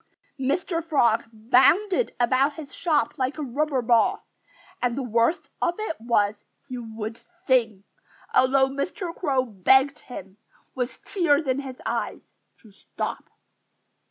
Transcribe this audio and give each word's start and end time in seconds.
Mr. 0.39 0.83
Frog 0.83 1.25
bounded 1.31 2.15
about 2.19 2.53
his 2.53 2.73
shop 2.73 3.19
like 3.19 3.37
a 3.37 3.43
rubber 3.43 3.83
ball. 3.83 4.25
And 4.81 4.97
the 4.97 5.03
worst 5.03 5.51
of 5.61 5.75
it 5.79 5.97
was, 6.01 6.33
he 6.67 6.79
would 6.79 7.19
sing, 7.45 7.83
although 8.33 8.67
Mr. 8.67 9.15
Crow 9.15 9.45
begged 9.45 9.99
him, 9.99 10.37
with 10.73 11.05
tears 11.05 11.45
in 11.45 11.59
his 11.59 11.79
eyes, 11.85 12.33
to 12.63 12.71
stop. 12.71 13.29